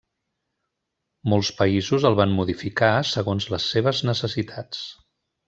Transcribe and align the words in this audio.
Molts 1.33 1.51
països 1.59 2.07
el 2.11 2.17
van 2.21 2.33
modificar 2.39 2.91
segons 3.11 3.47
les 3.57 3.69
seves 3.75 4.03
necessitats. 4.13 4.83